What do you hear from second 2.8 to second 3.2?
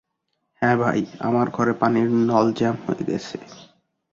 হয়ে